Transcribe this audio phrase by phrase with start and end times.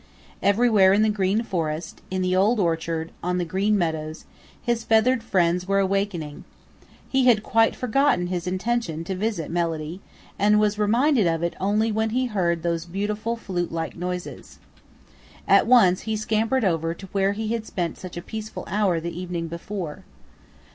[0.41, 4.25] Everywhere in the Green Forest, in the Old Orchard, on the Green Meadows,
[4.59, 6.43] his feathered friends were awakening.
[7.07, 10.01] He had quite forgotten his intention to visit Melody
[10.39, 14.57] and was reminded of it only when again he heard those beautiful flute like notes.
[15.47, 19.15] At once he scampered over to where he had spent such a peaceful hour the
[19.15, 20.03] evening before.